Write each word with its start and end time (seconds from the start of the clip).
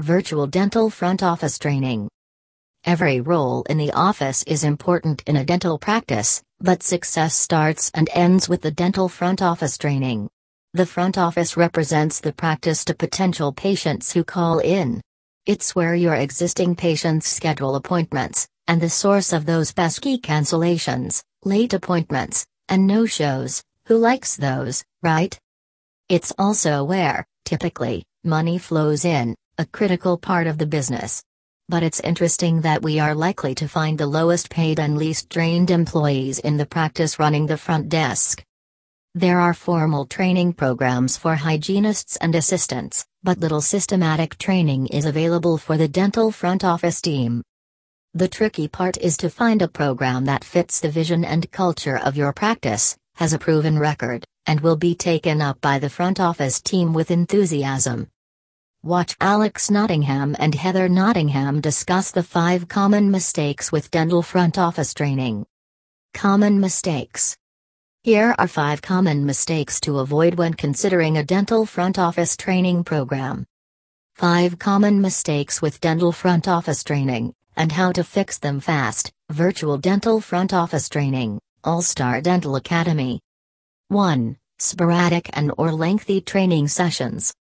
Virtual 0.00 0.46
Dental 0.46 0.88
Front 0.88 1.22
Office 1.22 1.58
Training. 1.58 2.08
Every 2.84 3.20
role 3.20 3.64
in 3.68 3.76
the 3.76 3.92
office 3.92 4.42
is 4.44 4.64
important 4.64 5.22
in 5.26 5.36
a 5.36 5.44
dental 5.44 5.78
practice, 5.78 6.42
but 6.58 6.82
success 6.82 7.34
starts 7.34 7.90
and 7.92 8.08
ends 8.14 8.48
with 8.48 8.62
the 8.62 8.70
dental 8.70 9.10
front 9.10 9.42
office 9.42 9.76
training. 9.76 10.30
The 10.72 10.86
front 10.86 11.18
office 11.18 11.54
represents 11.54 12.18
the 12.18 12.32
practice 12.32 12.82
to 12.86 12.94
potential 12.94 13.52
patients 13.52 14.10
who 14.10 14.24
call 14.24 14.60
in. 14.60 15.02
It's 15.44 15.74
where 15.74 15.94
your 15.94 16.14
existing 16.14 16.76
patients 16.76 17.26
schedule 17.26 17.74
appointments, 17.74 18.48
and 18.68 18.80
the 18.80 18.88
source 18.88 19.34
of 19.34 19.44
those 19.44 19.70
pesky 19.70 20.16
cancellations, 20.16 21.22
late 21.44 21.74
appointments, 21.74 22.46
and 22.70 22.86
no 22.86 23.04
shows. 23.04 23.62
Who 23.84 23.98
likes 23.98 24.36
those, 24.36 24.82
right? 25.02 25.38
It's 26.08 26.32
also 26.38 26.84
where, 26.84 27.26
typically, 27.44 28.04
money 28.24 28.56
flows 28.56 29.04
in, 29.04 29.34
a 29.60 29.66
critical 29.66 30.16
part 30.16 30.46
of 30.46 30.56
the 30.56 30.64
business. 30.64 31.22
But 31.68 31.82
it's 31.82 32.00
interesting 32.00 32.62
that 32.62 32.80
we 32.80 32.98
are 32.98 33.14
likely 33.14 33.54
to 33.56 33.68
find 33.68 33.98
the 33.98 34.06
lowest 34.06 34.48
paid 34.48 34.80
and 34.80 34.96
least 34.96 35.28
trained 35.28 35.70
employees 35.70 36.38
in 36.38 36.56
the 36.56 36.64
practice 36.64 37.18
running 37.18 37.44
the 37.44 37.58
front 37.58 37.90
desk. 37.90 38.42
There 39.14 39.38
are 39.38 39.52
formal 39.52 40.06
training 40.06 40.54
programs 40.54 41.18
for 41.18 41.34
hygienists 41.34 42.16
and 42.16 42.34
assistants, 42.34 43.04
but 43.22 43.36
little 43.36 43.60
systematic 43.60 44.38
training 44.38 44.86
is 44.86 45.04
available 45.04 45.58
for 45.58 45.76
the 45.76 45.88
dental 45.88 46.30
front 46.30 46.64
office 46.64 47.02
team. 47.02 47.42
The 48.14 48.28
tricky 48.28 48.66
part 48.66 48.96
is 48.96 49.18
to 49.18 49.28
find 49.28 49.60
a 49.60 49.68
program 49.68 50.24
that 50.24 50.42
fits 50.42 50.80
the 50.80 50.88
vision 50.90 51.22
and 51.22 51.50
culture 51.50 51.98
of 51.98 52.16
your 52.16 52.32
practice, 52.32 52.96
has 53.16 53.34
a 53.34 53.38
proven 53.38 53.78
record, 53.78 54.24
and 54.46 54.62
will 54.62 54.76
be 54.76 54.94
taken 54.94 55.42
up 55.42 55.60
by 55.60 55.78
the 55.78 55.90
front 55.90 56.18
office 56.18 56.62
team 56.62 56.94
with 56.94 57.10
enthusiasm. 57.10 58.08
Watch 58.82 59.14
Alex 59.20 59.70
Nottingham 59.70 60.34
and 60.38 60.54
Heather 60.54 60.88
Nottingham 60.88 61.60
discuss 61.60 62.12
the 62.12 62.22
five 62.22 62.66
common 62.66 63.10
mistakes 63.10 63.70
with 63.70 63.90
dental 63.90 64.22
front 64.22 64.56
office 64.56 64.94
training. 64.94 65.44
Common 66.14 66.58
mistakes. 66.58 67.36
Here 68.04 68.34
are 68.38 68.48
five 68.48 68.80
common 68.80 69.26
mistakes 69.26 69.80
to 69.80 69.98
avoid 69.98 70.36
when 70.36 70.54
considering 70.54 71.18
a 71.18 71.22
dental 71.22 71.66
front 71.66 71.98
office 71.98 72.38
training 72.38 72.84
program. 72.84 73.44
5 74.14 74.58
common 74.58 75.02
mistakes 75.02 75.60
with 75.60 75.80
dental 75.80 76.10
front 76.10 76.48
office 76.48 76.82
training, 76.82 77.34
and 77.56 77.72
how 77.72 77.92
to 77.92 78.02
fix 78.02 78.38
them 78.38 78.60
fast. 78.60 79.12
Virtual 79.30 79.76
Dental 79.76 80.22
Front 80.22 80.54
Office 80.54 80.88
Training, 80.88 81.38
All 81.64 81.82
Star 81.82 82.22
Dental 82.22 82.56
Academy. 82.56 83.20
1. 83.88 84.38
Sporadic 84.58 85.28
and 85.34 85.52
or 85.58 85.70
lengthy 85.70 86.22
training 86.22 86.68
sessions. 86.68 87.34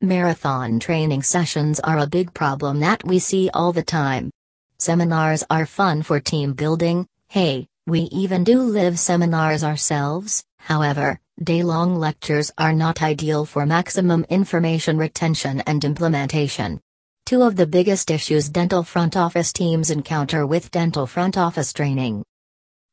Marathon 0.00 0.78
training 0.78 1.24
sessions 1.24 1.80
are 1.80 1.98
a 1.98 2.06
big 2.06 2.32
problem 2.32 2.78
that 2.78 3.04
we 3.04 3.18
see 3.18 3.50
all 3.52 3.72
the 3.72 3.82
time. 3.82 4.30
Seminars 4.78 5.42
are 5.50 5.66
fun 5.66 6.04
for 6.04 6.20
team 6.20 6.52
building, 6.52 7.04
hey, 7.26 7.66
we 7.84 8.02
even 8.02 8.44
do 8.44 8.60
live 8.60 8.96
seminars 8.96 9.64
ourselves, 9.64 10.44
however, 10.60 11.18
day 11.42 11.64
long 11.64 11.96
lectures 11.96 12.52
are 12.58 12.72
not 12.72 13.02
ideal 13.02 13.44
for 13.44 13.66
maximum 13.66 14.24
information 14.28 14.98
retention 14.98 15.62
and 15.62 15.84
implementation. 15.84 16.80
Two 17.26 17.42
of 17.42 17.56
the 17.56 17.66
biggest 17.66 18.08
issues 18.08 18.48
dental 18.48 18.84
front 18.84 19.16
office 19.16 19.52
teams 19.52 19.90
encounter 19.90 20.46
with 20.46 20.70
dental 20.70 21.08
front 21.08 21.36
office 21.36 21.72
training. 21.72 22.22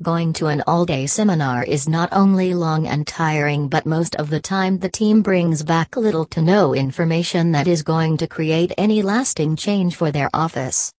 Going 0.00 0.32
to 0.34 0.46
an 0.46 0.62
all 0.66 0.86
day 0.86 1.06
seminar 1.06 1.64
is 1.64 1.86
not 1.86 2.08
only 2.12 2.54
long 2.54 2.88
and 2.88 3.06
tiring, 3.06 3.68
but 3.68 3.84
most 3.84 4.16
of 4.16 4.30
the 4.30 4.40
time 4.40 4.78
the 4.78 4.88
team 4.88 5.20
brings 5.20 5.62
back 5.62 5.96
little 5.96 6.24
to 6.26 6.40
no 6.40 6.74
information 6.74 7.52
that 7.52 7.68
is 7.68 7.82
going 7.82 8.16
to 8.16 8.26
create 8.26 8.72
any 8.78 9.02
lasting 9.02 9.54
change 9.54 9.94
for 9.94 10.10
their 10.10 10.30
office. 10.32 10.90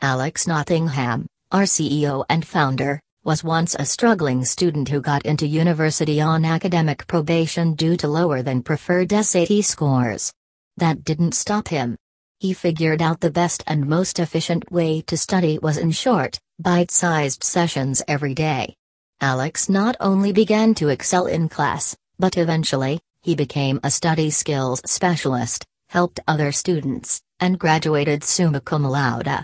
Alex 0.00 0.46
Nottingham, 0.46 1.26
our 1.50 1.64
CEO 1.64 2.24
and 2.30 2.46
founder, 2.46 3.00
was 3.24 3.42
once 3.42 3.74
a 3.78 3.84
struggling 3.84 4.44
student 4.44 4.88
who 4.88 5.00
got 5.00 5.26
into 5.26 5.46
university 5.46 6.20
on 6.20 6.44
academic 6.44 7.06
probation 7.08 7.74
due 7.74 7.96
to 7.96 8.08
lower 8.08 8.42
than 8.42 8.62
preferred 8.62 9.10
SAT 9.10 9.64
scores. 9.64 10.32
That 10.76 11.02
didn't 11.04 11.34
stop 11.34 11.66
him. 11.66 11.96
He 12.40 12.54
figured 12.54 13.02
out 13.02 13.20
the 13.20 13.30
best 13.30 13.62
and 13.66 13.86
most 13.86 14.18
efficient 14.18 14.72
way 14.72 15.02
to 15.02 15.18
study 15.18 15.58
was 15.58 15.76
in 15.76 15.90
short, 15.90 16.40
bite 16.58 16.90
sized 16.90 17.44
sessions 17.44 18.02
every 18.08 18.32
day. 18.32 18.76
Alex 19.20 19.68
not 19.68 19.94
only 20.00 20.32
began 20.32 20.72
to 20.76 20.88
excel 20.88 21.26
in 21.26 21.50
class, 21.50 21.94
but 22.18 22.38
eventually, 22.38 22.98
he 23.20 23.34
became 23.34 23.78
a 23.84 23.90
study 23.90 24.30
skills 24.30 24.80
specialist, 24.86 25.66
helped 25.90 26.20
other 26.26 26.50
students, 26.50 27.20
and 27.40 27.58
graduated 27.58 28.24
summa 28.24 28.62
cum 28.62 28.84
laude. 28.84 29.38